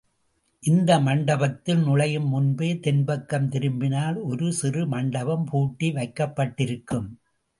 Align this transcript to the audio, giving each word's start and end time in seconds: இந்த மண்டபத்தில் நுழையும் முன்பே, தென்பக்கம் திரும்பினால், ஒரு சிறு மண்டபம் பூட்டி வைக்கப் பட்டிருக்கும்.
இந்த 0.63 0.99
மண்டபத்தில் 0.99 1.77
நுழையும் 1.77 2.27
முன்பே, 2.27 2.79
தென்பக்கம் 2.79 3.47
திரும்பினால், 3.49 4.17
ஒரு 4.17 4.53
சிறு 4.53 4.87
மண்டபம் 4.87 5.45
பூட்டி 5.45 5.91
வைக்கப் 5.91 6.35
பட்டிருக்கும். 6.35 7.07